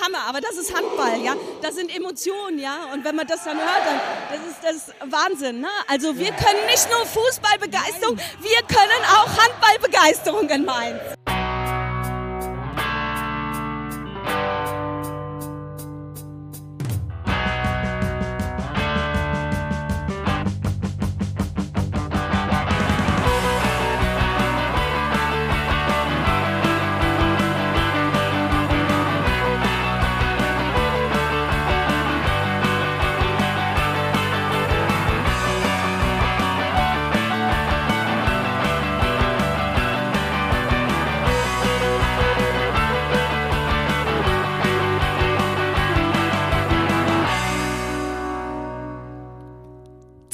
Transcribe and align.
Hammer, 0.00 0.20
aber 0.28 0.40
das 0.40 0.56
ist 0.56 0.74
Handball, 0.74 1.20
ja. 1.22 1.34
Das 1.62 1.74
sind 1.74 1.94
Emotionen, 1.94 2.58
ja. 2.58 2.88
Und 2.92 3.04
wenn 3.04 3.16
man 3.16 3.26
das 3.26 3.44
dann 3.44 3.56
hört, 3.56 3.82
dann 3.86 4.00
das 4.62 4.74
ist 4.78 4.90
das 4.90 5.12
Wahnsinn. 5.12 5.60
Ne? 5.60 5.68
Also 5.86 6.16
wir 6.16 6.32
können 6.32 6.66
nicht 6.66 6.88
nur 6.90 7.04
Fußballbegeisterung, 7.06 8.16
wir 8.16 8.62
können 8.68 9.02
auch 9.16 9.28
Handballbegeisterung 9.28 10.48
in 10.50 10.64
Mainz. 10.64 11.17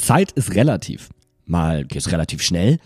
Zeit 0.05 0.31
ist 0.33 0.53
relativ. 0.53 1.09
Mal 1.45 1.83
geht's 1.83 2.11
relativ 2.11 2.43
schnell, 2.43 2.77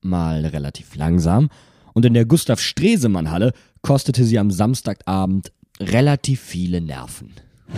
mal 0.00 0.46
relativ 0.46 0.94
langsam. 0.94 1.50
Und 1.92 2.04
in 2.04 2.14
der 2.14 2.24
Gustav 2.24 2.60
Stresemann 2.60 3.32
Halle 3.32 3.52
kostete 3.82 4.24
sie 4.24 4.38
am 4.38 4.52
Samstagabend 4.52 5.52
relativ 5.80 6.40
viele 6.40 6.80
Nerven. 6.80 7.32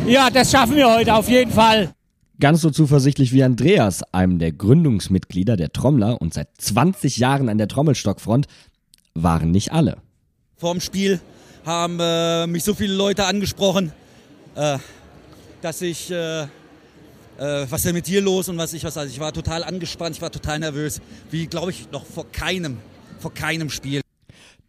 Ja, 0.06 0.28
das 0.28 0.50
schaffen 0.50 0.76
wir 0.76 0.92
heute 0.92 1.14
auf 1.14 1.30
jeden 1.30 1.50
Fall. 1.50 1.94
Ganz 2.38 2.60
so 2.60 2.70
zuversichtlich 2.70 3.32
wie 3.32 3.42
Andreas, 3.42 4.02
einem 4.12 4.38
der 4.38 4.52
Gründungsmitglieder 4.52 5.56
der 5.56 5.72
Trommler 5.72 6.20
und 6.20 6.34
seit 6.34 6.48
20 6.58 7.16
Jahren 7.16 7.48
an 7.48 7.56
der 7.56 7.68
Trommelstockfront, 7.68 8.48
waren 9.14 9.50
nicht 9.50 9.72
alle. 9.72 9.96
Vorm 10.56 10.80
Spiel 10.80 11.20
haben 11.64 11.98
äh, 12.00 12.46
mich 12.46 12.64
so 12.64 12.74
viele 12.74 12.94
Leute 12.94 13.24
angesprochen, 13.24 13.92
äh, 14.56 14.78
dass 15.62 15.80
ich 15.80 16.10
äh, 16.10 16.48
äh, 17.38 17.66
was 17.68 17.80
ist 17.80 17.86
denn 17.86 17.94
mit 17.94 18.06
dir 18.06 18.20
los 18.20 18.48
und 18.48 18.58
was 18.58 18.72
ich 18.72 18.84
was. 18.84 18.96
Also 18.96 19.12
ich 19.12 19.20
war 19.20 19.32
total 19.32 19.64
angespannt, 19.64 20.16
ich 20.16 20.22
war 20.22 20.30
total 20.30 20.58
nervös, 20.58 21.00
wie 21.30 21.46
glaube 21.46 21.70
ich 21.70 21.90
noch 21.90 22.04
vor 22.04 22.26
keinem, 22.30 22.78
vor 23.18 23.32
keinem 23.32 23.70
Spiel. 23.70 24.00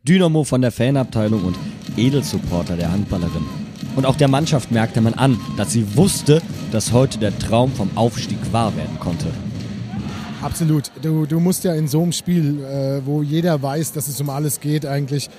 Dynamo 0.04 0.44
von 0.44 0.62
der 0.62 0.72
Fanabteilung 0.72 1.44
und 1.44 1.58
Edelsupporter 1.98 2.76
der 2.78 2.92
Handballerin. 2.92 3.46
Und 3.96 4.06
auch 4.06 4.16
der 4.16 4.28
Mannschaft 4.28 4.72
merkte 4.72 5.02
man 5.02 5.14
an, 5.14 5.40
dass 5.58 5.72
sie 5.72 5.96
wusste, 5.96 6.42
dass 6.72 6.92
heute 6.92 7.18
der 7.18 7.38
Traum 7.40 7.72
vom 7.72 7.90
Aufstieg 7.96 8.38
wahr 8.52 8.76
werden 8.76 9.00
konnte. 9.00 9.28
Absolut. 10.42 10.92
Du, 11.02 11.26
du 11.26 11.40
musst 11.40 11.64
ja 11.64 11.74
in 11.74 11.88
so 11.88 12.04
einem 12.04 12.12
Spiel, 12.12 12.64
äh, 12.64 13.04
wo 13.04 13.24
jeder 13.24 13.62
weiß, 13.64 13.94
dass 13.94 14.08
es 14.08 14.22
um 14.22 14.30
alles 14.30 14.60
geht, 14.60 14.86
eigentlich 14.86 15.30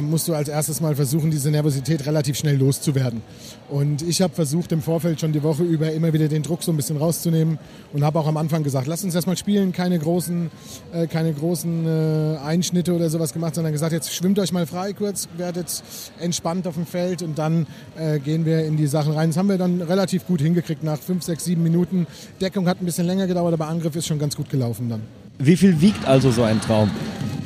musst 0.00 0.28
du 0.28 0.34
als 0.34 0.48
erstes 0.48 0.80
mal 0.80 0.94
versuchen, 0.94 1.30
diese 1.30 1.50
Nervosität 1.50 2.06
relativ 2.06 2.36
schnell 2.36 2.56
loszuwerden. 2.56 3.22
Und 3.68 4.02
ich 4.02 4.22
habe 4.22 4.34
versucht, 4.34 4.70
im 4.72 4.82
Vorfeld 4.82 5.20
schon 5.20 5.32
die 5.32 5.42
Woche 5.42 5.62
über 5.62 5.90
immer 5.92 6.12
wieder 6.12 6.28
den 6.28 6.42
Druck 6.42 6.62
so 6.62 6.72
ein 6.72 6.76
bisschen 6.76 6.96
rauszunehmen 6.96 7.58
und 7.92 8.04
habe 8.04 8.18
auch 8.18 8.26
am 8.26 8.36
Anfang 8.36 8.62
gesagt, 8.62 8.86
lass 8.86 9.02
uns 9.02 9.14
erstmal 9.14 9.36
spielen, 9.36 9.72
keine 9.72 9.98
großen, 9.98 10.50
äh, 10.92 11.06
keine 11.06 11.32
großen 11.32 11.86
äh, 11.86 12.36
Einschnitte 12.44 12.94
oder 12.94 13.10
sowas 13.10 13.32
gemacht, 13.32 13.54
sondern 13.54 13.72
gesagt, 13.72 13.92
jetzt 13.92 14.14
schwimmt 14.14 14.38
euch 14.38 14.52
mal 14.52 14.66
frei 14.66 14.92
kurz, 14.92 15.28
werdet 15.36 15.82
entspannt 16.20 16.66
auf 16.66 16.74
dem 16.74 16.86
Feld 16.86 17.22
und 17.22 17.38
dann 17.38 17.66
äh, 17.96 18.18
gehen 18.18 18.44
wir 18.44 18.64
in 18.64 18.76
die 18.76 18.86
Sachen 18.86 19.12
rein. 19.12 19.30
Das 19.30 19.36
haben 19.36 19.48
wir 19.48 19.58
dann 19.58 19.80
relativ 19.80 20.26
gut 20.26 20.40
hingekriegt 20.40 20.84
nach 20.84 20.98
fünf, 20.98 21.22
sechs, 21.22 21.44
sieben 21.44 21.62
Minuten. 21.62 22.06
Deckung 22.40 22.68
hat 22.68 22.80
ein 22.80 22.84
bisschen 22.84 23.06
länger 23.06 23.26
gedauert, 23.26 23.54
aber 23.54 23.68
Angriff 23.68 23.96
ist 23.96 24.06
schon 24.06 24.18
ganz 24.18 24.36
gut 24.36 24.50
gelaufen 24.50 24.88
dann. 24.88 25.02
Wie 25.38 25.56
viel 25.56 25.80
wiegt 25.80 26.06
also 26.06 26.30
so 26.30 26.42
ein 26.42 26.60
Traum? 26.60 26.90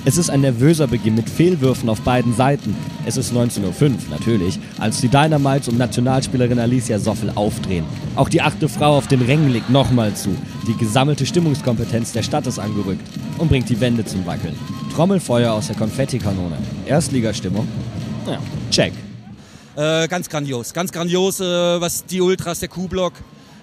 Es 0.08 0.18
ist 0.18 0.30
ein 0.30 0.42
nervöser 0.42 0.86
Beginn 0.86 1.16
mit 1.16 1.28
Fehlwürfen 1.28 1.88
auf 1.88 2.00
beiden 2.02 2.32
Seiten. 2.32 2.76
Es 3.06 3.16
ist 3.16 3.32
19.05 3.32 3.64
Uhr, 3.64 3.90
natürlich, 4.08 4.56
als 4.78 5.00
die 5.00 5.08
Dynamites 5.08 5.66
und 5.66 5.78
Nationalspielerin 5.78 6.60
Alicia 6.60 7.00
Soffel 7.00 7.32
aufdrehen. 7.34 7.84
Auch 8.14 8.28
die 8.28 8.40
achte 8.40 8.68
Frau 8.68 8.98
auf 8.98 9.08
den 9.08 9.20
Rängen 9.20 9.50
legt 9.50 9.68
nochmal 9.68 10.14
zu. 10.14 10.28
Die 10.68 10.76
gesammelte 10.76 11.26
Stimmungskompetenz 11.26 12.12
der 12.12 12.22
Stadt 12.22 12.46
ist 12.46 12.60
angerückt 12.60 13.04
und 13.38 13.48
bringt 13.48 13.68
die 13.68 13.80
Wände 13.80 14.04
zum 14.04 14.24
Wackeln. 14.24 14.56
Trommelfeuer 14.94 15.52
aus 15.52 15.66
der 15.66 15.74
Konfettikanone. 15.74 16.56
Erstligastimmung? 16.86 17.66
Ja, 18.28 18.38
check. 18.70 18.92
Äh, 19.74 20.06
ganz 20.06 20.28
grandios, 20.28 20.72
ganz 20.72 20.92
grandios, 20.92 21.40
äh, 21.40 21.44
was 21.44 22.06
die 22.06 22.20
Ultras 22.20 22.60
der 22.60 22.68
Q-Block, 22.68 23.14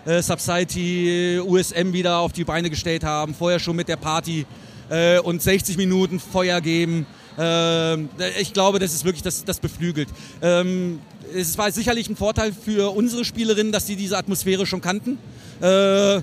äh, 0.03 0.21
Subsity, 0.21 1.39
USM 1.39 1.93
wieder 1.93 2.17
auf 2.17 2.33
die 2.33 2.43
Beine 2.43 2.69
gestellt 2.69 3.05
haben. 3.05 3.33
Vorher 3.33 3.59
schon 3.59 3.77
mit 3.77 3.87
der 3.87 3.95
Party 3.95 4.45
äh, 4.93 5.19
und 5.19 5.41
60 5.41 5.77
Minuten 5.77 6.19
Feuer 6.19 6.61
geben. 6.61 7.05
Äh, 7.37 7.95
ich 8.39 8.53
glaube, 8.53 8.79
das 8.79 8.93
ist 8.93 9.05
wirklich, 9.05 9.23
das, 9.23 9.43
das 9.43 9.59
beflügelt. 9.59 10.09
Ähm, 10.41 10.99
es 11.35 11.57
war 11.57 11.71
sicherlich 11.71 12.09
ein 12.09 12.15
Vorteil 12.15 12.53
für 12.53 12.95
unsere 12.95 13.25
Spielerinnen, 13.25 13.71
dass 13.71 13.87
sie 13.87 13.95
diese 13.95 14.17
Atmosphäre 14.17 14.65
schon 14.65 14.81
kannten. 14.81 15.17
Äh, 15.61 16.17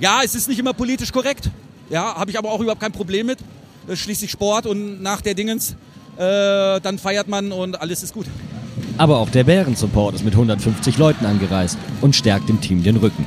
ja, 0.00 0.20
es 0.22 0.34
ist 0.34 0.48
nicht 0.48 0.58
immer 0.58 0.74
politisch 0.74 1.12
korrekt. 1.12 1.50
Ja, 1.88 2.14
habe 2.14 2.30
ich 2.30 2.38
aber 2.38 2.50
auch 2.50 2.60
überhaupt 2.60 2.80
kein 2.80 2.92
Problem 2.92 3.26
mit. 3.26 3.38
Ist 3.88 4.00
schließlich 4.00 4.30
Sport 4.30 4.66
und 4.66 5.02
nach 5.02 5.22
der 5.22 5.34
Dingens, 5.34 5.76
äh, 6.16 6.80
dann 6.80 6.98
feiert 6.98 7.28
man 7.28 7.52
und 7.52 7.80
alles 7.80 8.02
ist 8.02 8.12
gut. 8.12 8.26
Aber 8.98 9.18
auch 9.18 9.30
der 9.30 9.44
Bären-Support 9.44 10.14
ist 10.14 10.24
mit 10.24 10.34
150 10.34 10.98
Leuten 10.98 11.24
angereist 11.24 11.78
und 12.02 12.14
stärkt 12.14 12.48
dem 12.48 12.60
Team 12.60 12.82
den 12.82 12.96
Rücken. 12.96 13.26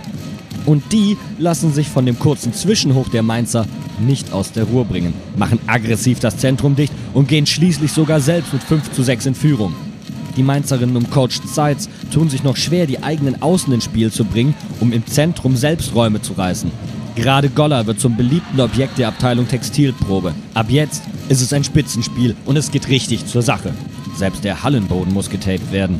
Und 0.65 0.93
die 0.93 1.17
lassen 1.39 1.73
sich 1.73 1.89
von 1.89 2.05
dem 2.05 2.17
kurzen 2.19 2.53
Zwischenhoch 2.53 3.09
der 3.09 3.23
Mainzer 3.23 3.65
nicht 3.99 4.33
aus 4.33 4.51
der 4.51 4.65
Ruhe 4.65 4.85
bringen, 4.85 5.13
machen 5.37 5.59
aggressiv 5.67 6.19
das 6.19 6.37
Zentrum 6.37 6.75
dicht 6.75 6.93
und 7.13 7.27
gehen 7.27 7.45
schließlich 7.45 7.91
sogar 7.91 8.19
selbst 8.19 8.53
mit 8.53 8.63
5 8.63 8.91
zu 8.91 9.03
6 9.03 9.27
in 9.27 9.35
Führung. 9.35 9.73
Die 10.35 10.43
Mainzerinnen 10.43 10.97
um 10.97 11.09
Coach 11.09 11.41
Zeitz 11.53 11.89
tun 12.11 12.29
sich 12.29 12.43
noch 12.43 12.57
schwer, 12.57 12.87
die 12.87 13.03
eigenen 13.03 13.41
Außen 13.41 13.71
ins 13.71 13.85
Spiel 13.85 14.11
zu 14.11 14.25
bringen, 14.25 14.55
um 14.79 14.91
im 14.91 15.05
Zentrum 15.05 15.55
selbst 15.55 15.93
Räume 15.93 16.21
zu 16.21 16.33
reißen. 16.33 16.71
Gerade 17.15 17.49
Goller 17.49 17.85
wird 17.85 17.99
zum 17.99 18.17
beliebten 18.17 18.59
Objekt 18.59 18.97
der 18.97 19.09
Abteilung 19.09 19.47
Textilprobe. 19.47 20.33
Ab 20.55 20.67
jetzt 20.69 21.03
ist 21.29 21.41
es 21.41 21.53
ein 21.53 21.63
Spitzenspiel 21.63 22.35
und 22.45 22.57
es 22.57 22.71
geht 22.71 22.89
richtig 22.89 23.27
zur 23.27 23.43
Sache. 23.43 23.71
Selbst 24.15 24.43
der 24.43 24.63
Hallenboden 24.63 25.13
muss 25.13 25.29
getaped 25.29 25.71
werden. 25.71 25.99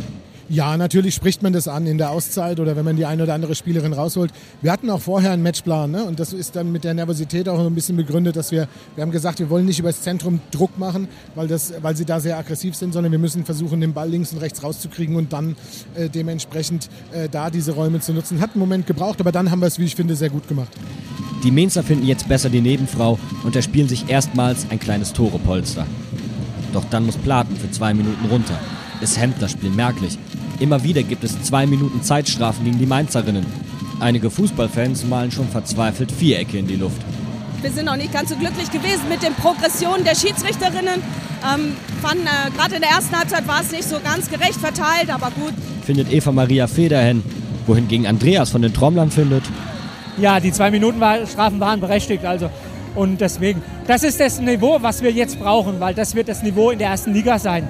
Ja, 0.49 0.75
natürlich 0.75 1.15
spricht 1.15 1.41
man 1.41 1.53
das 1.53 1.67
an 1.67 1.87
in 1.87 1.97
der 1.97 2.11
Auszeit 2.11 2.59
oder 2.59 2.75
wenn 2.75 2.83
man 2.83 2.97
die 2.97 3.05
eine 3.05 3.23
oder 3.23 3.33
andere 3.33 3.55
Spielerin 3.55 3.93
rausholt. 3.93 4.31
Wir 4.61 4.71
hatten 4.71 4.89
auch 4.89 4.99
vorher 4.99 5.31
einen 5.31 5.41
Matchplan 5.41 5.91
ne? 5.91 6.03
und 6.03 6.19
das 6.19 6.33
ist 6.33 6.55
dann 6.55 6.71
mit 6.71 6.83
der 6.83 6.93
Nervosität 6.93 7.47
auch 7.47 7.59
ein 7.65 7.73
bisschen 7.73 7.95
begründet, 7.95 8.35
dass 8.35 8.51
wir, 8.51 8.67
wir 8.95 9.01
haben 9.01 9.11
gesagt, 9.11 9.39
wir 9.39 9.49
wollen 9.49 9.65
nicht 9.65 9.79
über 9.79 9.89
das 9.89 10.01
Zentrum 10.01 10.41
Druck 10.51 10.77
machen, 10.77 11.07
weil, 11.35 11.47
das, 11.47 11.73
weil 11.81 11.95
sie 11.95 12.05
da 12.05 12.19
sehr 12.19 12.37
aggressiv 12.37 12.75
sind, 12.75 12.93
sondern 12.93 13.11
wir 13.11 13.19
müssen 13.19 13.45
versuchen, 13.45 13.79
den 13.79 13.93
Ball 13.93 14.09
links 14.09 14.33
und 14.33 14.39
rechts 14.39 14.63
rauszukriegen 14.63 15.15
und 15.15 15.31
dann 15.31 15.55
äh, 15.95 16.09
dementsprechend 16.09 16.89
äh, 17.13 17.29
da 17.29 17.49
diese 17.49 17.71
Räume 17.71 18.01
zu 18.01 18.13
nutzen. 18.13 18.41
Hat 18.41 18.51
einen 18.51 18.59
Moment 18.59 18.85
gebraucht, 18.85 19.21
aber 19.21 19.31
dann 19.31 19.49
haben 19.49 19.61
wir 19.61 19.67
es, 19.67 19.79
wie 19.79 19.85
ich 19.85 19.95
finde, 19.95 20.15
sehr 20.15 20.29
gut 20.29 20.47
gemacht. 20.47 20.71
Die 21.43 21.51
Mainzer 21.51 21.83
finden 21.83 22.05
jetzt 22.05 22.27
besser 22.27 22.49
die 22.49 22.61
Nebenfrau 22.61 23.17
und 23.43 23.55
erspielen 23.55 23.87
sich 23.87 24.09
erstmals 24.09 24.65
ein 24.69 24.79
kleines 24.79 25.13
Torepolster. 25.13 25.85
Doch 26.73 26.85
dann 26.89 27.05
muss 27.05 27.17
Platen 27.17 27.55
für 27.55 27.69
zwei 27.71 27.93
Minuten 27.93 28.25
runter. 28.25 28.59
Es 29.03 29.19
hemmt 29.19 29.41
das 29.41 29.51
Spiel 29.51 29.69
merklich. 29.69 30.17
Immer 30.61 30.81
wieder 30.81 31.03
gibt 31.03 31.25
es 31.25 31.41
zwei 31.43 31.65
Minuten 31.65 32.01
Zeitstrafen 32.03 32.63
gegen 32.63 32.79
die 32.79 32.85
Mainzerinnen. 32.85 33.45
Einige 33.99 34.31
Fußballfans 34.31 35.03
malen 35.05 35.29
schon 35.29 35.49
verzweifelt 35.49 36.09
Vierecke 36.09 36.57
in 36.57 36.67
die 36.67 36.77
Luft. 36.77 37.01
Wir 37.61 37.69
sind 37.69 37.85
noch 37.85 37.97
nicht 37.97 38.13
ganz 38.13 38.29
so 38.29 38.37
glücklich 38.37 38.71
gewesen 38.71 39.09
mit 39.09 39.21
den 39.21 39.33
Progressionen 39.33 40.05
der 40.05 40.15
Schiedsrichterinnen. 40.15 41.01
Ähm, 41.43 41.73
fanden, 42.01 42.27
äh, 42.27 42.49
Gerade 42.55 42.75
in 42.75 42.81
der 42.81 42.91
ersten 42.91 43.17
Halbzeit 43.17 43.45
war 43.45 43.59
es 43.59 43.73
nicht 43.73 43.83
so 43.83 43.97
ganz 44.01 44.29
gerecht 44.29 44.55
verteilt, 44.55 45.09
aber 45.09 45.31
gut. 45.31 45.53
Findet 45.85 46.09
Eva 46.09 46.31
Maria 46.31 46.67
Federhen, 46.67 47.23
wohingegen 47.67 48.07
Andreas 48.07 48.51
von 48.51 48.61
den 48.61 48.73
Trommlern 48.73 49.11
findet. 49.11 49.43
Ja, 50.17 50.39
die 50.39 50.53
zwei 50.53 50.71
Minuten 50.71 51.01
Strafen 51.27 51.59
waren 51.59 51.81
berechtigt, 51.81 52.23
also 52.23 52.49
und 52.95 53.19
deswegen, 53.19 53.61
das 53.85 54.03
ist 54.03 54.21
das 54.21 54.39
Niveau, 54.39 54.77
was 54.79 55.01
wir 55.01 55.11
jetzt 55.11 55.39
brauchen, 55.39 55.81
weil 55.81 55.93
das 55.93 56.15
wird 56.15 56.29
das 56.29 56.41
Niveau 56.41 56.69
in 56.69 56.79
der 56.79 56.89
ersten 56.89 57.13
Liga 57.13 57.37
sein. 57.37 57.67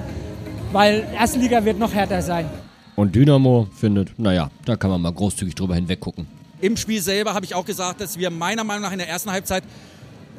Weil 0.73 1.07
erste 1.13 1.37
Liga 1.37 1.63
wird 1.63 1.77
noch 1.77 1.93
härter 1.93 2.19
sein. 2.23 2.49
Und 2.95 3.13
Dynamo 3.15 3.67
findet, 3.75 4.17
naja, 4.17 4.49
da 4.65 4.75
kann 4.75 4.89
man 4.89 4.99
mal 5.01 5.13
großzügig 5.13 5.53
drüber 5.53 5.75
hinweggucken. 5.75 6.25
Im 6.61 6.77
Spiel 6.77 6.99
selber 6.99 7.35
habe 7.35 7.45
ich 7.45 7.53
auch 7.53 7.63
gesagt, 7.63 8.01
dass 8.01 8.17
wir 8.17 8.31
meiner 8.31 8.63
Meinung 8.63 8.81
nach 8.81 8.91
in 8.91 8.97
der 8.97 9.07
ersten 9.07 9.31
Halbzeit 9.31 9.63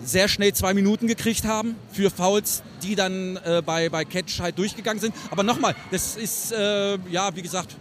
sehr 0.02 0.26
schnell 0.26 0.52
zwei 0.52 0.74
Minuten 0.74 1.06
gekriegt 1.06 1.44
haben 1.44 1.76
für 1.92 2.10
Fouls, 2.10 2.64
die 2.82 2.96
dann 2.96 3.38
äh, 3.44 3.62
bei, 3.64 3.88
bei 3.88 4.04
Catch 4.04 4.40
halt 4.40 4.58
durchgegangen 4.58 5.00
sind. 5.00 5.14
Aber 5.30 5.44
nochmal, 5.44 5.76
das 5.92 6.16
ist, 6.16 6.52
äh, 6.52 6.98
ja, 7.12 7.30
wie 7.36 7.42
gesagt, 7.42 7.76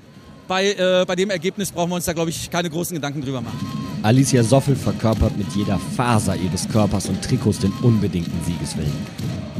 bei, 0.47 0.73
äh, 0.73 1.05
bei 1.07 1.15
dem 1.15 1.31
Ergebnis 1.31 1.71
brauchen 1.71 1.89
wir 1.89 1.95
uns 1.95 2.05
da, 2.05 2.13
glaube 2.13 2.29
ich, 2.29 2.51
keine 2.51 2.69
großen 2.69 2.93
Gedanken 2.93 3.21
drüber 3.21 3.41
machen. 3.41 3.59
Alicia 4.03 4.43
Soffel 4.43 4.75
verkörpert 4.75 5.35
mit 5.37 5.47
jeder 5.55 5.79
Faser 5.97 6.35
ihres 6.35 6.69
Körpers 6.69 7.07
und 7.07 7.19
Trikots 7.23 7.59
den 7.59 7.71
unbedingten 7.81 8.39
Siegeswillen 8.45 8.93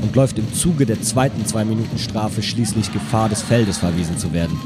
und 0.03 0.15
läuft 0.15 0.37
im 0.37 0.53
Zuge 0.53 0.85
der 0.85 1.01
zweiten 1.01 1.45
zwei 1.45 1.65
Minuten 1.65 1.97
Strafe 1.97 2.43
schließlich 2.43 2.93
Gefahr 2.93 3.29
des 3.29 3.41
Feldes 3.41 3.79
verwiesen 3.79 4.17
zu 4.17 4.31
werden. 4.33 4.59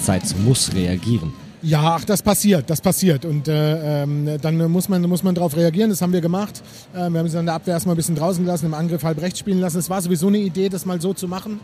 Zeitz 0.00 0.34
muss 0.44 0.72
reagieren. 0.74 1.32
Ja, 1.60 1.96
ach, 1.96 2.04
das 2.04 2.22
passiert, 2.22 2.70
das 2.70 2.80
passiert. 2.80 3.24
Und 3.24 3.48
äh, 3.48 4.02
ähm, 4.02 4.38
dann 4.40 4.70
muss 4.70 4.88
man, 4.88 5.02
muss 5.02 5.24
man 5.24 5.34
darauf 5.34 5.56
reagieren. 5.56 5.90
Das 5.90 6.00
haben 6.00 6.12
wir 6.12 6.20
gemacht. 6.20 6.62
Äh, 6.94 7.10
wir 7.10 7.18
haben 7.18 7.28
sie 7.28 7.38
in 7.38 7.46
der 7.46 7.56
Abwehr 7.56 7.74
erstmal 7.74 7.94
ein 7.94 7.96
bisschen 7.96 8.14
draußen 8.14 8.44
gelassen, 8.44 8.66
im 8.66 8.74
Angriff 8.74 9.02
halb 9.02 9.20
rechts 9.20 9.40
spielen 9.40 9.60
lassen. 9.60 9.78
Es 9.78 9.90
war 9.90 10.00
sowieso 10.00 10.28
eine 10.28 10.38
Idee, 10.38 10.68
das 10.68 10.86
mal 10.86 11.00
so 11.00 11.14
zu 11.14 11.26
machen. 11.26 11.58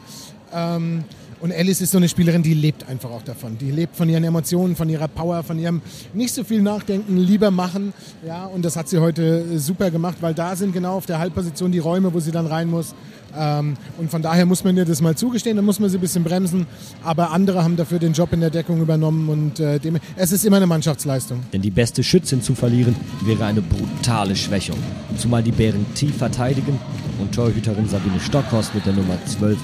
Ähm, 0.52 1.04
und 1.44 1.52
Alice 1.52 1.82
ist 1.82 1.90
so 1.90 1.98
eine 1.98 2.08
Spielerin, 2.08 2.42
die 2.42 2.54
lebt 2.54 2.88
einfach 2.88 3.10
auch 3.10 3.20
davon. 3.20 3.58
Die 3.58 3.70
lebt 3.70 3.96
von 3.96 4.08
ihren 4.08 4.24
Emotionen, 4.24 4.76
von 4.76 4.88
ihrer 4.88 5.08
Power, 5.08 5.42
von 5.42 5.58
ihrem 5.58 5.82
nicht 6.14 6.32
so 6.32 6.42
viel 6.42 6.62
nachdenken, 6.62 7.18
lieber 7.18 7.50
machen. 7.50 7.92
Ja, 8.26 8.46
und 8.46 8.64
das 8.64 8.76
hat 8.76 8.88
sie 8.88 8.96
heute 8.96 9.58
super 9.58 9.90
gemacht, 9.90 10.16
weil 10.22 10.32
da 10.32 10.56
sind 10.56 10.72
genau 10.72 10.96
auf 10.96 11.04
der 11.04 11.18
Halbposition 11.18 11.70
die 11.70 11.80
Räume, 11.80 12.14
wo 12.14 12.20
sie 12.20 12.30
dann 12.30 12.46
rein 12.46 12.70
muss. 12.70 12.94
Ähm, 13.36 13.76
und 13.98 14.10
von 14.10 14.22
daher 14.22 14.46
muss 14.46 14.64
man 14.64 14.74
ihr 14.74 14.86
das 14.86 15.02
mal 15.02 15.16
zugestehen, 15.16 15.56
dann 15.56 15.66
muss 15.66 15.78
man 15.80 15.90
sie 15.90 15.98
ein 15.98 16.00
bisschen 16.00 16.24
bremsen. 16.24 16.66
Aber 17.02 17.30
andere 17.30 17.62
haben 17.62 17.76
dafür 17.76 17.98
den 17.98 18.14
Job 18.14 18.32
in 18.32 18.40
der 18.40 18.48
Deckung 18.48 18.80
übernommen 18.80 19.28
und 19.28 19.60
äh, 19.60 19.78
dem, 19.78 19.98
es 20.16 20.32
ist 20.32 20.46
immer 20.46 20.56
eine 20.56 20.66
Mannschaftsleistung. 20.66 21.40
Denn 21.52 21.60
die 21.60 21.70
beste 21.70 22.02
Schützin 22.02 22.40
zu 22.40 22.54
verlieren 22.54 22.96
wäre 23.22 23.44
eine 23.44 23.60
brutale 23.60 24.34
Schwächung. 24.34 24.78
Zumal 25.18 25.42
die 25.42 25.52
Bären 25.52 25.84
tief 25.94 26.16
verteidigen 26.16 26.80
und 27.20 27.34
Torhüterin 27.34 27.86
Sabine 27.86 28.18
Stockhorst 28.18 28.74
mit 28.74 28.86
der 28.86 28.94
Nummer 28.94 29.18
12 29.26 29.58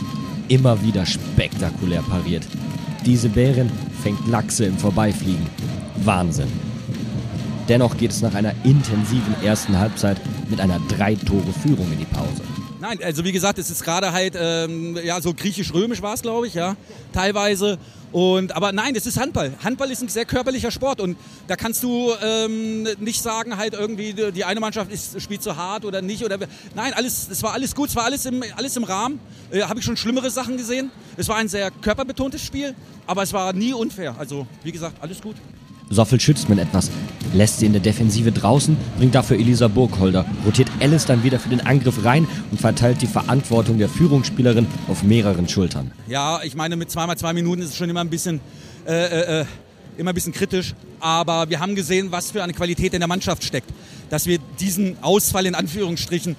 immer 0.50 0.82
wieder 0.82 1.06
spektakulär 1.06 2.02
pariert. 2.02 2.46
Diese 3.06 3.28
Bärin 3.28 3.70
fängt 4.02 4.26
Lachse 4.28 4.66
im 4.66 4.76
Vorbeifliegen. 4.76 5.46
Wahnsinn. 6.04 6.48
Dennoch 7.68 7.96
geht 7.96 8.10
es 8.10 8.20
nach 8.20 8.34
einer 8.34 8.52
intensiven 8.64 9.34
ersten 9.44 9.78
Halbzeit 9.78 10.20
mit 10.50 10.60
einer 10.60 10.80
Drei-Tore-Führung 10.88 11.92
in 11.92 12.00
die 12.00 12.04
Pause. 12.04 12.42
Nein, 12.80 12.98
also 13.02 13.24
wie 13.24 13.32
gesagt, 13.32 13.58
es 13.58 13.68
ist 13.68 13.84
gerade 13.84 14.12
halt, 14.12 14.34
ähm, 14.38 14.96
ja, 15.04 15.20
so 15.20 15.34
griechisch-römisch 15.34 16.00
war 16.00 16.14
es, 16.14 16.22
glaube 16.22 16.46
ich, 16.46 16.54
ja, 16.54 16.76
teilweise. 17.12 17.78
Und, 18.10 18.56
aber 18.56 18.72
nein, 18.72 18.96
es 18.96 19.04
ist 19.04 19.20
Handball. 19.20 19.52
Handball 19.62 19.90
ist 19.90 20.02
ein 20.02 20.08
sehr 20.08 20.24
körperlicher 20.24 20.70
Sport 20.70 20.98
und 20.98 21.18
da 21.46 21.56
kannst 21.56 21.82
du 21.82 22.10
ähm, 22.22 22.88
nicht 22.98 23.22
sagen, 23.22 23.58
halt 23.58 23.74
irgendwie 23.74 24.14
die 24.14 24.44
eine 24.44 24.60
Mannschaft 24.60 24.90
ist, 24.90 25.20
spielt 25.20 25.42
zu 25.42 25.56
hart 25.56 25.84
oder 25.84 26.00
nicht. 26.00 26.24
Oder, 26.24 26.38
nein, 26.74 26.94
alles, 26.94 27.28
es 27.30 27.42
war 27.42 27.52
alles 27.52 27.74
gut, 27.74 27.90
es 27.90 27.96
war 27.96 28.04
alles 28.04 28.24
im, 28.24 28.42
alles 28.56 28.76
im 28.78 28.84
Rahmen. 28.84 29.20
Äh, 29.50 29.60
Habe 29.60 29.80
ich 29.80 29.84
schon 29.84 29.98
schlimmere 29.98 30.30
Sachen 30.30 30.56
gesehen. 30.56 30.90
Es 31.18 31.28
war 31.28 31.36
ein 31.36 31.48
sehr 31.48 31.70
körperbetontes 31.70 32.42
Spiel, 32.42 32.74
aber 33.06 33.22
es 33.22 33.34
war 33.34 33.52
nie 33.52 33.74
unfair. 33.74 34.16
Also 34.18 34.46
wie 34.64 34.72
gesagt, 34.72 34.96
alles 35.02 35.20
gut. 35.20 35.36
Soffel 35.92 36.20
schützt 36.20 36.48
mit 36.48 36.60
etwas, 36.60 36.88
lässt 37.34 37.58
sie 37.58 37.66
in 37.66 37.72
der 37.72 37.82
Defensive 37.82 38.30
draußen, 38.30 38.76
bringt 38.96 39.16
dafür 39.16 39.36
Elisa 39.36 39.66
Burgholder, 39.66 40.24
rotiert 40.46 40.68
Alice 40.80 41.04
dann 41.04 41.24
wieder 41.24 41.40
für 41.40 41.48
den 41.48 41.60
Angriff 41.60 42.04
rein 42.04 42.28
und 42.52 42.60
verteilt 42.60 43.02
die 43.02 43.08
Verantwortung 43.08 43.78
der 43.78 43.88
Führungsspielerin 43.88 44.68
auf 44.88 45.02
mehreren 45.02 45.48
Schultern. 45.48 45.90
Ja, 46.06 46.42
ich 46.44 46.54
meine, 46.54 46.76
mit 46.76 46.92
zweimal 46.92 47.18
zwei 47.18 47.32
Minuten 47.32 47.60
ist 47.60 47.70
es 47.70 47.76
schon 47.76 47.90
immer 47.90 48.02
ein 48.02 48.08
bisschen, 48.08 48.40
äh, 48.86 48.92
äh, 48.92 49.40
äh, 49.40 49.44
immer 49.98 50.12
ein 50.12 50.14
bisschen 50.14 50.32
kritisch, 50.32 50.74
aber 51.00 51.50
wir 51.50 51.58
haben 51.58 51.74
gesehen, 51.74 52.12
was 52.12 52.30
für 52.30 52.42
eine 52.44 52.52
Qualität 52.52 52.94
in 52.94 53.00
der 53.00 53.08
Mannschaft 53.08 53.42
steckt, 53.42 53.70
dass 54.10 54.26
wir 54.26 54.38
diesen 54.60 54.96
Ausfall 55.02 55.44
in 55.46 55.56
Anführungsstrichen 55.56 56.36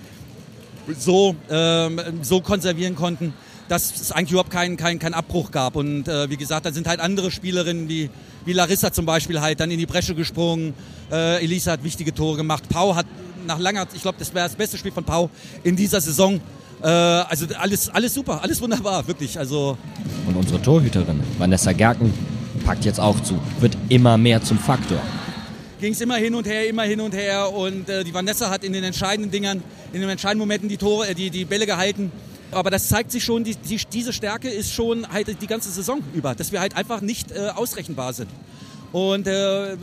so, 0.97 1.36
ähm, 1.50 2.00
so 2.21 2.39
konservieren 2.39 2.95
konnten 2.95 3.33
dass 3.68 4.01
es 4.01 4.12
eigentlich 4.12 4.31
überhaupt 4.31 4.51
keinen 4.51 4.75
kein, 4.75 5.00
kein 5.00 5.13
Abbruch 5.13 5.50
gab. 5.51 5.77
Und 5.77 6.06
äh, 6.09 6.30
wie 6.30 6.36
gesagt, 6.36 6.65
da 6.65 6.74
sind 6.74 6.89
halt 6.89 7.00
andere 7.00 7.31
Spielerinnen 7.31 7.88
wie, 7.88 8.09
wie 8.45 8.53
Larissa 8.53 8.91
zum 8.91 9.05
Beispiel 9.05 9.39
halt 9.39 9.59
dann 9.59 9.71
in 9.71 9.79
die 9.79 9.85
Bresche 9.85 10.15
gesprungen. 10.15 10.73
Äh, 11.11 11.43
Elisa 11.43 11.73
hat 11.73 11.83
wichtige 11.83 12.13
Tore 12.13 12.38
gemacht. 12.38 12.67
Pau 12.69 12.95
hat 12.95 13.05
nach 13.45 13.59
langer, 13.59 13.88
ich 13.93 14.01
glaube, 14.01 14.17
das 14.19 14.33
wäre 14.33 14.47
das 14.47 14.55
beste 14.55 14.77
Spiel 14.77 14.91
von 14.91 15.03
Pau 15.03 15.29
in 15.63 15.75
dieser 15.75 16.01
Saison. 16.01 16.39
Äh, 16.81 16.88
also 16.88 17.45
alles, 17.59 17.89
alles 17.89 18.13
super, 18.13 18.41
alles 18.41 18.61
wunderbar, 18.61 19.07
wirklich. 19.07 19.38
Also 19.38 19.77
Und 20.27 20.35
unsere 20.35 20.61
Torhüterin, 20.61 21.21
Vanessa 21.38 21.71
Gerken, 21.71 22.13
packt 22.65 22.85
jetzt 22.85 22.99
auch 22.99 23.19
zu, 23.21 23.39
wird 23.59 23.77
immer 23.89 24.17
mehr 24.17 24.41
zum 24.44 24.57
Faktor 24.59 25.01
ging 25.81 25.94
es 25.94 26.01
immer 26.01 26.15
hin 26.17 26.35
und 26.35 26.47
her, 26.47 26.69
immer 26.69 26.83
hin 26.83 27.01
und 27.01 27.13
her. 27.13 27.51
Und 27.51 27.89
äh, 27.89 28.03
die 28.03 28.13
Vanessa 28.13 28.49
hat 28.49 28.63
in 28.63 28.71
den 28.71 28.83
entscheidenden 28.83 29.31
Dingern, 29.31 29.63
in 29.91 29.99
den 29.99 30.09
entscheidenden 30.09 30.47
Momenten 30.47 30.69
die 30.69 30.77
Tore, 30.77 31.07
äh, 31.07 31.15
die, 31.15 31.31
die 31.31 31.44
Bälle 31.44 31.65
gehalten. 31.65 32.11
Aber 32.51 32.69
das 32.69 32.89
zeigt 32.89 33.12
sich 33.12 33.24
schon, 33.24 33.44
die, 33.44 33.56
die, 33.56 33.77
diese 33.92 34.13
Stärke 34.13 34.50
ist 34.50 34.74
schon 34.74 35.07
halt 35.12 35.42
die 35.42 35.48
ganze 35.48 35.69
Saison 35.69 36.01
über, 36.13 36.36
dass 36.36 36.51
wir 36.51 36.59
halt 36.59 36.75
einfach 36.75 37.01
nicht 37.01 37.31
äh, 37.31 37.50
ausrechenbar 37.56 38.13
sind. 38.13 38.30
Und 38.92 39.25
äh, 39.25 39.77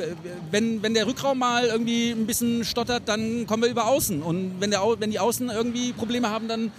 wenn, 0.51 0.83
wenn 0.83 0.93
der 0.93 1.07
Rückraum 1.07 1.39
mal 1.39 1.67
irgendwie 1.67 2.11
ein 2.11 2.27
bisschen 2.27 2.65
stottert, 2.65 3.05
dann 3.07 3.47
kommen 3.47 3.63
wir 3.63 3.71
über 3.71 3.87
Außen. 3.87 4.23
Und 4.23 4.61
wenn, 4.61 4.71
der, 4.71 4.83
wenn 4.99 5.11
die 5.11 5.19
Außen 5.19 5.49
irgendwie 5.49 5.93
Probleme 5.93 6.29
haben, 6.29 6.47
dann 6.47 6.71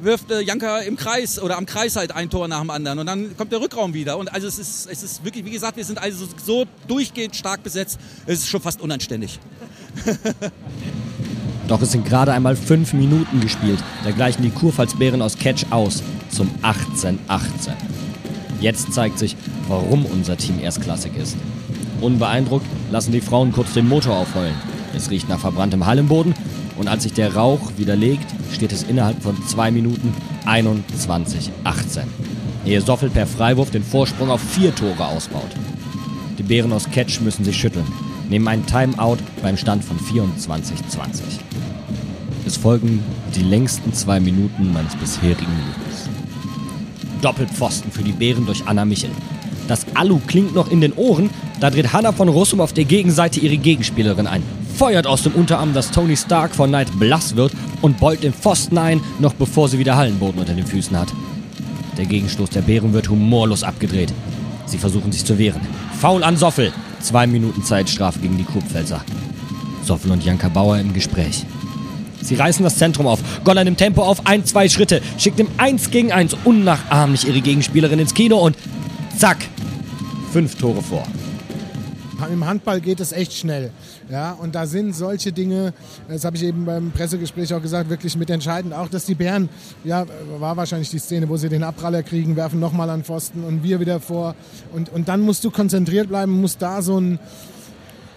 wirft 0.00 0.30
äh, 0.30 0.40
Janka 0.40 0.78
im 0.78 0.96
Kreis 0.96 1.40
oder 1.40 1.58
am 1.58 1.66
Kreis 1.66 1.96
halt 1.96 2.12
ein 2.12 2.30
Tor 2.30 2.46
nach 2.46 2.60
dem 2.60 2.70
anderen. 2.70 3.00
Und 3.00 3.06
dann 3.06 3.36
kommt 3.36 3.50
der 3.50 3.60
Rückraum 3.60 3.94
wieder. 3.94 4.16
Und 4.18 4.32
also 4.32 4.46
es 4.46 4.60
ist, 4.60 4.88
es 4.90 5.02
ist 5.02 5.24
wirklich, 5.24 5.44
wie 5.44 5.50
gesagt, 5.50 5.76
wir 5.76 5.84
sind 5.84 6.00
also 6.00 6.28
so 6.44 6.66
durchgehend 6.86 7.34
stark 7.34 7.64
besetzt, 7.64 7.98
es 8.26 8.40
ist 8.40 8.48
schon 8.48 8.60
fast 8.60 8.80
unanständig. 8.80 9.40
Doch 11.72 11.80
es 11.80 11.92
sind 11.92 12.04
gerade 12.04 12.34
einmal 12.34 12.54
fünf 12.54 12.92
Minuten 12.92 13.40
gespielt. 13.40 13.82
Da 14.04 14.10
gleichen 14.10 14.42
die 14.42 14.50
Kurpfalzbären 14.50 15.22
aus 15.22 15.38
Catch 15.38 15.64
aus 15.70 16.02
zum 16.28 16.50
18-18. 16.60 17.16
Jetzt 18.60 18.92
zeigt 18.92 19.18
sich, 19.18 19.38
warum 19.68 20.04
unser 20.04 20.36
Team 20.36 20.60
erstklassig 20.60 21.16
ist. 21.16 21.34
Unbeeindruckt 22.02 22.66
lassen 22.90 23.12
die 23.12 23.22
Frauen 23.22 23.52
kurz 23.52 23.72
den 23.72 23.88
Motor 23.88 24.18
aufheulen. 24.18 24.52
Es 24.94 25.08
riecht 25.08 25.30
nach 25.30 25.40
verbranntem 25.40 25.86
Hallenboden 25.86 26.34
und 26.76 26.88
als 26.88 27.04
sich 27.04 27.14
der 27.14 27.34
Rauch 27.34 27.72
wieder 27.78 27.96
legt, 27.96 28.26
steht 28.52 28.72
es 28.72 28.82
innerhalb 28.82 29.22
von 29.22 29.42
zwei 29.46 29.70
Minuten 29.70 30.12
21-18. 30.44 32.02
Ehe 32.66 32.82
Soffel 32.82 33.08
per 33.08 33.26
Freiwurf 33.26 33.70
den 33.70 33.82
Vorsprung 33.82 34.28
auf 34.28 34.42
vier 34.42 34.74
Tore 34.74 35.06
ausbaut. 35.06 35.56
Die 36.36 36.42
Bären 36.42 36.74
aus 36.74 36.90
Catch 36.90 37.22
müssen 37.22 37.46
sich 37.46 37.56
schütteln, 37.56 37.86
nehmen 38.28 38.48
einen 38.48 38.66
Timeout 38.66 39.18
beim 39.42 39.56
Stand 39.56 39.84
von 39.84 39.98
24-20. 39.98 41.22
Es 42.46 42.56
folgen 42.56 43.02
die 43.34 43.42
längsten 43.42 43.92
zwei 43.92 44.20
Minuten 44.20 44.72
meines 44.72 44.96
bisherigen 44.96 45.38
Lebens. 45.38 46.08
Doppelpfosten 47.20 47.92
für 47.92 48.02
die 48.02 48.12
Bären 48.12 48.46
durch 48.46 48.66
Anna 48.66 48.84
Michel. 48.84 49.10
Das 49.68 49.86
Alu 49.94 50.20
klingt 50.26 50.54
noch 50.54 50.70
in 50.70 50.80
den 50.80 50.92
Ohren, 50.94 51.30
da 51.60 51.70
dreht 51.70 51.92
Hanna 51.92 52.12
von 52.12 52.28
Russum 52.28 52.60
auf 52.60 52.72
der 52.72 52.84
Gegenseite 52.84 53.40
ihre 53.40 53.56
Gegenspielerin 53.56 54.26
ein, 54.26 54.42
feuert 54.76 55.06
aus 55.06 55.22
dem 55.22 55.32
Unterarm, 55.32 55.72
dass 55.72 55.92
Tony 55.92 56.16
Stark 56.16 56.54
von 56.54 56.70
Knight 56.70 56.98
blass 56.98 57.36
wird 57.36 57.52
und 57.80 57.98
beult 58.00 58.24
den 58.24 58.32
Pfosten 58.32 58.78
ein, 58.78 59.00
noch 59.20 59.34
bevor 59.34 59.68
sie 59.68 59.78
wieder 59.78 59.96
Hallenboden 59.96 60.40
unter 60.40 60.54
den 60.54 60.66
Füßen 60.66 60.98
hat. 60.98 61.08
Der 61.96 62.06
Gegenstoß 62.06 62.50
der 62.50 62.62
Bären 62.62 62.92
wird 62.92 63.08
humorlos 63.08 63.62
abgedreht. 63.62 64.12
Sie 64.66 64.78
versuchen 64.78 65.12
sich 65.12 65.24
zu 65.24 65.38
wehren. 65.38 65.60
Foul 66.00 66.24
an 66.24 66.36
Soffel. 66.36 66.72
Zwei 67.02 67.26
Minuten 67.26 67.62
Zeitstrafe 67.64 68.20
gegen 68.20 68.38
die 68.38 68.44
Kurpfälzer. 68.44 69.04
Soffel 69.84 70.12
und 70.12 70.24
Janka 70.24 70.48
Bauer 70.48 70.78
im 70.78 70.92
Gespräch. 70.94 71.44
Sie 72.22 72.36
reißen 72.36 72.62
das 72.62 72.76
Zentrum 72.76 73.06
auf. 73.06 73.20
Goller 73.42 73.64
nimmt 73.64 73.78
Tempo 73.78 74.02
auf, 74.02 74.26
ein, 74.26 74.44
zwei 74.44 74.68
Schritte, 74.68 75.02
schickt 75.18 75.40
im 75.40 75.48
1 75.58 75.90
gegen 75.90 76.12
1 76.12 76.36
unnachahmlich 76.44 77.26
ihre 77.26 77.40
Gegenspielerin 77.40 77.98
ins 77.98 78.14
Kino 78.14 78.38
und 78.38 78.56
zack, 79.18 79.38
fünf 80.32 80.54
Tore 80.54 80.82
vor. 80.82 81.04
Im 82.30 82.46
Handball 82.46 82.80
geht 82.80 83.00
es 83.00 83.12
echt 83.12 83.32
schnell. 83.32 83.70
Ja, 84.10 84.32
und 84.32 84.54
da 84.54 84.66
sind 84.66 84.94
solche 84.94 85.32
Dinge, 85.32 85.72
das 86.08 86.24
habe 86.24 86.36
ich 86.36 86.44
eben 86.44 86.64
beim 86.64 86.90
Pressegespräch 86.90 87.52
auch 87.54 87.62
gesagt, 87.62 87.90
wirklich 87.90 88.16
mit 88.16 88.30
entscheidend. 88.30 88.74
Auch, 88.74 88.88
dass 88.88 89.04
die 89.04 89.14
Bären, 89.14 89.48
ja, 89.84 90.06
war 90.38 90.56
wahrscheinlich 90.56 90.90
die 90.90 90.98
Szene, 90.98 91.28
wo 91.28 91.36
sie 91.36 91.48
den 91.48 91.62
Abpraller 91.62 92.02
kriegen, 92.02 92.36
werfen 92.36 92.60
nochmal 92.60 92.90
an 92.90 93.04
Pfosten 93.04 93.44
und 93.44 93.62
wir 93.62 93.80
wieder 93.80 94.00
vor. 94.00 94.34
Und, 94.72 94.92
und 94.92 95.08
dann 95.08 95.20
musst 95.20 95.44
du 95.44 95.50
konzentriert 95.50 96.08
bleiben, 96.08 96.40
musst 96.40 96.62
da 96.62 96.82
so 96.82 97.00
ein, 97.00 97.18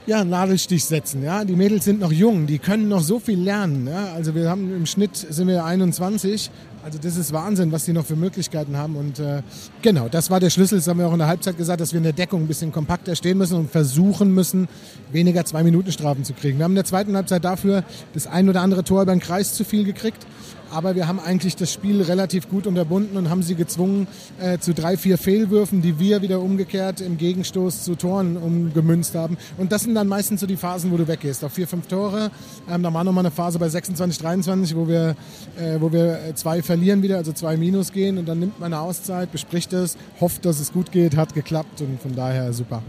ja, 0.07 0.23
Nadelstich 0.23 0.85
setzen. 0.85 1.23
Ja? 1.23 1.43
Die 1.45 1.55
Mädels 1.55 1.85
sind 1.85 1.99
noch 1.99 2.11
jung, 2.11 2.47
die 2.47 2.59
können 2.59 2.87
noch 2.87 3.01
so 3.01 3.19
viel 3.19 3.39
lernen. 3.39 3.87
Ja? 3.87 4.13
Also 4.13 4.35
wir 4.35 4.49
haben 4.49 4.75
im 4.75 4.85
Schnitt 4.85 5.15
sind 5.15 5.47
wir 5.47 5.65
21. 5.65 6.51
Also 6.85 6.99
das 6.99 7.17
ist 7.17 7.33
Wahnsinn, 7.33 7.71
was 7.71 7.85
die 7.85 7.93
noch 7.93 8.05
für 8.05 8.15
Möglichkeiten 8.15 8.77
haben. 8.77 8.95
Und 8.95 9.17
äh, 9.17 9.41
genau, 9.81 10.07
das 10.07 10.29
war 10.29 10.39
der 10.39 10.51
Schlüssel. 10.51 10.77
Das 10.77 10.87
haben 10.87 10.99
wir 10.99 11.07
auch 11.07 11.13
in 11.13 11.17
der 11.17 11.27
Halbzeit 11.27 11.57
gesagt, 11.57 11.81
dass 11.81 11.93
wir 11.93 11.97
in 11.97 12.03
der 12.03 12.13
Deckung 12.13 12.41
ein 12.41 12.47
bisschen 12.47 12.71
kompakter 12.71 13.15
stehen 13.15 13.39
müssen 13.39 13.57
und 13.57 13.71
versuchen 13.71 14.31
müssen, 14.31 14.67
weniger 15.11 15.43
Zwei-Minuten-Strafen 15.43 16.23
zu 16.23 16.33
kriegen. 16.33 16.59
Wir 16.59 16.63
haben 16.65 16.73
in 16.73 16.75
der 16.75 16.85
zweiten 16.85 17.15
Halbzeit 17.15 17.43
dafür 17.43 17.83
das 18.13 18.27
ein 18.27 18.47
oder 18.49 18.61
andere 18.61 18.83
Tor 18.83 19.01
über 19.01 19.13
den 19.15 19.19
Kreis 19.19 19.55
zu 19.55 19.63
viel 19.63 19.83
gekriegt. 19.83 20.27
Aber 20.71 20.95
wir 20.95 21.07
haben 21.07 21.19
eigentlich 21.19 21.55
das 21.55 21.71
Spiel 21.71 22.01
relativ 22.01 22.49
gut 22.49 22.67
unterbunden 22.67 23.17
und 23.17 23.29
haben 23.29 23.43
sie 23.43 23.55
gezwungen 23.55 24.07
äh, 24.41 24.57
zu 24.57 24.73
drei, 24.73 24.97
vier 24.97 25.17
Fehlwürfen, 25.17 25.81
die 25.81 25.99
wir 25.99 26.21
wieder 26.21 26.41
umgekehrt 26.41 27.01
im 27.01 27.17
Gegenstoß 27.17 27.83
zu 27.83 27.95
Toren 27.95 28.35
umgemünzt 28.35 29.15
haben. 29.15 29.37
Und 29.57 29.71
das 29.71 29.83
sind 29.83 29.95
dann 29.95 30.07
meistens 30.07 30.41
so 30.41 30.47
die 30.47 30.57
Phasen, 30.57 30.91
wo 30.91 30.97
du 30.97 31.07
weggehst. 31.07 31.43
Auf 31.43 31.53
vier, 31.53 31.67
fünf 31.67 31.87
Tore. 31.87 32.31
Ähm, 32.69 32.83
da 32.83 32.93
war 32.93 33.03
nochmal 33.03 33.21
eine 33.23 33.31
Phase 33.31 33.59
bei 33.59 33.69
26, 33.69 34.19
23, 34.19 34.75
wo 34.75 34.87
wir, 34.87 35.15
äh, 35.57 35.79
wo 35.79 35.91
wir 35.91 36.19
zwei 36.35 36.61
verlieren 36.75 37.01
wieder, 37.01 37.15
also 37.15 37.31
zwei 37.31 37.55
Minus 37.55 37.93
gehen. 37.93 38.17
Und 38.17 38.27
dann 38.27 38.39
nimmt 38.39 38.59
man 38.59 38.73
eine 38.73 38.81
Auszeit, 38.81 39.31
bespricht 39.31 39.71
es, 39.71 39.97
hofft, 40.19 40.43
dass 40.43 40.59
es 40.59 40.73
gut 40.73 40.91
geht, 40.91 41.15
hat 41.15 41.33
geklappt 41.33 41.79
und 41.79 42.01
von 42.01 42.13
daher 42.13 42.51
super. 42.51 42.81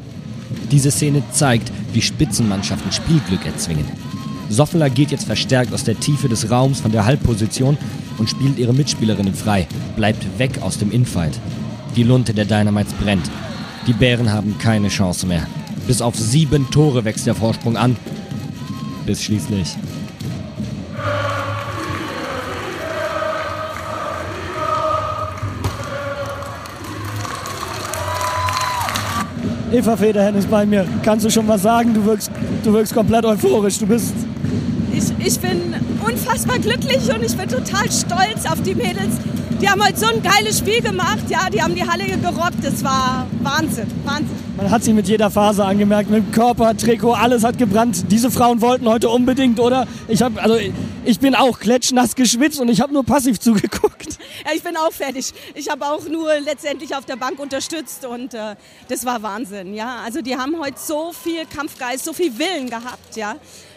Diese 0.72 0.90
Szene 0.90 1.22
zeigt, 1.30 1.70
wie 1.92 2.02
Spitzenmannschaften 2.02 2.90
Spielglück 2.90 3.46
erzwingen. 3.46 3.84
Soffeler 4.48 4.90
geht 4.90 5.12
jetzt 5.12 5.24
verstärkt 5.24 5.72
aus 5.72 5.84
der 5.84 5.98
Tiefe 6.00 6.28
des 6.28 6.50
Raums 6.50 6.80
von 6.80 6.90
der 6.90 7.04
Halbposition 7.04 7.78
und 8.18 8.28
spielt 8.28 8.58
ihre 8.58 8.74
Mitspielerinnen 8.74 9.34
frei, 9.34 9.68
bleibt 9.94 10.38
weg 10.38 10.62
aus 10.62 10.78
dem 10.78 10.90
Infight. 10.90 11.38
Die 11.94 12.02
Lunte 12.02 12.34
der 12.34 12.44
Dynamites 12.44 12.92
brennt. 12.94 13.30
Die 13.86 13.92
Bären 13.92 14.32
haben 14.32 14.58
keine 14.58 14.88
Chance 14.88 15.26
mehr. 15.26 15.46
Bis 15.86 16.02
auf 16.02 16.16
sieben 16.16 16.68
Tore 16.70 17.04
wächst 17.04 17.26
der 17.26 17.36
Vorsprung 17.36 17.76
an. 17.76 17.96
Bis 19.04 19.22
schließlich. 19.22 19.76
Eva 29.72 29.96
Federhen 29.96 30.36
ist 30.36 30.50
bei 30.50 30.64
mir. 30.64 30.86
Kannst 31.02 31.24
du 31.24 31.30
schon 31.30 31.48
was 31.48 31.62
sagen? 31.62 31.92
Du 31.92 32.04
wirkst, 32.04 32.30
du 32.62 32.72
wirkst 32.72 32.94
komplett 32.94 33.24
euphorisch. 33.24 33.78
Du 33.78 33.86
bist. 33.86 34.14
Ich, 34.92 35.26
ich 35.26 35.40
bin 35.40 35.74
unfassbar 36.06 36.58
glücklich 36.58 37.02
und 37.12 37.22
ich 37.22 37.36
bin 37.36 37.48
total 37.48 37.90
stolz 37.90 38.46
auf 38.50 38.62
die 38.62 38.74
Mädels. 38.74 39.16
Die 39.60 39.68
haben 39.68 39.82
heute 39.82 39.98
so 39.98 40.06
ein 40.06 40.22
geiles 40.22 40.58
Spiel 40.58 40.80
gemacht. 40.80 41.28
Ja, 41.28 41.50
die 41.50 41.62
haben 41.62 41.74
die 41.74 41.86
Halle 41.86 42.04
gerockt. 42.04 42.62
Das 42.62 42.84
war 42.84 43.26
Wahnsinn, 43.42 43.86
Wahnsinn. 44.04 44.45
Man 44.56 44.70
hat 44.70 44.82
sie 44.82 44.94
mit 44.94 45.06
jeder 45.06 45.30
Phase 45.30 45.66
angemerkt, 45.66 46.08
mit 46.08 46.24
dem 46.24 46.32
Körper, 46.32 46.74
Trikot, 46.74 47.12
alles 47.12 47.44
hat 47.44 47.58
gebrannt. 47.58 48.10
Diese 48.10 48.30
Frauen 48.30 48.62
wollten 48.62 48.88
heute 48.88 49.10
unbedingt, 49.10 49.60
oder? 49.60 49.86
Ich 50.08 50.22
habe, 50.22 50.40
also 50.40 50.56
ich 51.04 51.20
bin 51.20 51.34
auch 51.34 51.58
klatschnass 51.58 52.14
geschwitzt 52.14 52.58
und 52.58 52.70
ich 52.70 52.80
habe 52.80 52.90
nur 52.94 53.04
passiv 53.04 53.38
zugeguckt. 53.46 54.18
Ja, 54.46 54.52
ich 54.54 54.62
bin 54.62 54.74
auch 54.78 54.92
fertig. 54.92 55.34
Ich 55.54 55.68
habe 55.68 55.84
auch 55.84 56.08
nur 56.08 56.30
letztendlich 56.40 56.96
auf 56.96 57.04
der 57.04 57.16
Bank 57.16 57.38
unterstützt 57.38 58.06
und 58.06 58.32
äh, 58.32 58.56
das 58.88 59.04
war 59.04 59.22
Wahnsinn. 59.22 59.74
Ja, 59.74 60.00
also 60.02 60.22
die 60.22 60.36
haben 60.36 60.58
heute 60.58 60.78
so 60.78 61.12
viel 61.12 61.44
Kampfgeist, 61.44 62.06
so 62.06 62.14
viel 62.14 62.38
Willen 62.38 62.70
gehabt. 62.70 63.14
Ja, 63.14 63.36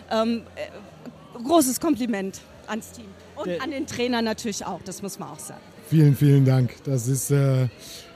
ähm, 0.09 0.43
äh, 0.55 1.43
großes 1.43 1.81
Kompliment 1.81 2.39
ans 2.67 2.93
Team 2.93 3.07
und 3.35 3.61
an 3.61 3.71
den 3.71 3.85
Trainer 3.85 4.21
natürlich 4.21 4.65
auch. 4.65 4.79
Das 4.85 5.01
muss 5.01 5.19
man 5.19 5.29
auch 5.29 5.39
sagen. 5.39 5.59
Vielen, 5.89 6.15
vielen 6.15 6.45
Dank. 6.45 6.75
Das 6.83 7.07
ist, 7.07 7.31
äh, 7.31 7.67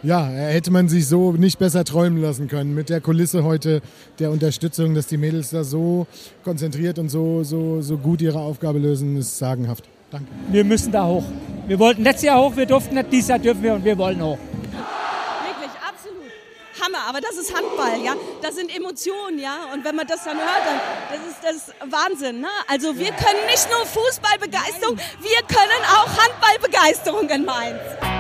ja, 0.04 0.26
hätte 0.26 0.70
man 0.70 0.90
sich 0.90 1.08
so 1.08 1.32
nicht 1.32 1.58
besser 1.58 1.84
träumen 1.84 2.22
lassen 2.22 2.48
können. 2.48 2.76
Mit 2.76 2.90
der 2.90 3.02
Kulisse 3.02 3.44
heute, 3.44 3.82
der 4.20 4.30
Unterstützung, 4.30 4.94
dass 4.94 5.08
die 5.08 5.18
Mädels 5.18 5.50
da 5.50 5.64
so 5.64 6.06
konzentriert 6.44 7.00
und 7.00 7.10
so, 7.10 7.44
so, 7.44 7.82
so 7.82 7.98
gut 7.98 8.22
ihre 8.22 8.40
Aufgabe 8.40 8.78
lösen, 8.78 9.18
ist 9.18 9.40
sagenhaft. 9.40 9.86
Danke. 10.12 10.28
Wir 10.52 10.64
müssen 10.64 10.92
da 10.92 11.08
hoch. 11.08 11.24
Wir 11.66 11.80
wollten 11.80 12.04
letztes 12.04 12.26
Jahr 12.26 12.44
hoch, 12.44 12.56
wir 12.56 12.68
durften 12.68 12.94
nicht, 12.94 13.12
dieses 13.12 13.30
Jahr 13.30 13.40
dürfen 13.40 13.64
wir 13.64 13.74
und 13.74 13.84
wir 13.84 13.98
wollen 13.98 14.22
hoch. 14.22 14.38
Wirklich, 14.38 15.72
absolut. 15.82 16.30
Hammer, 16.80 17.10
aber 17.10 17.22
das 17.22 17.36
ist 17.38 17.52
Handball, 17.56 18.06
ja. 18.06 18.14
Das 18.44 18.56
sind 18.56 18.70
Emotionen, 18.76 19.40
ja. 19.40 19.74
Und 19.74 19.84
wenn 19.84 19.96
man 19.96 20.06
das 20.06 20.24
dann 20.26 20.38
hört, 20.38 20.62
dann 20.68 20.80
das 21.10 21.26
ist 21.26 21.42
das 21.72 21.92
Wahnsinn, 21.92 22.42
ne? 22.42 22.50
Also 22.68 22.96
wir 22.96 23.12
können 23.14 23.44
nicht 23.50 23.68
nur 23.72 23.84
Fußballbegeisterung, 23.88 24.98
wir 24.98 25.42
können 25.48 25.82
auch 25.98 26.13
Handballbegeisterung 26.84 27.30
in 27.30 27.46
Mainz. 27.46 28.13